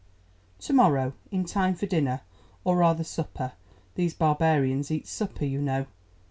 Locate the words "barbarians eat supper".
4.15-5.45